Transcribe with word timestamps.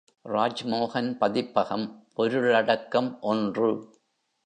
ராஜ்மோகன் 0.23 1.17
பதிப்பகம் 1.17 1.85
பொருளடக்கம் 2.17 3.19
ஒன்று. 3.19 3.69